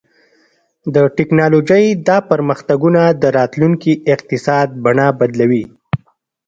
[0.95, 5.63] د ټیکنالوژۍ دا پرمختګونه د راتلونکي اقتصاد بڼه بدلوي.